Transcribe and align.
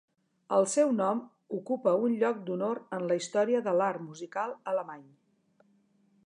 El 0.55 0.63
seu 0.75 0.93
nom 0.99 1.19
ocupa 1.57 1.93
un 2.07 2.15
lloc 2.23 2.39
d'honor 2.47 2.81
en 2.99 3.05
la 3.13 3.19
història 3.21 3.61
de 3.69 3.75
l'art 3.83 4.05
musical 4.07 4.57
alemany. 4.73 5.07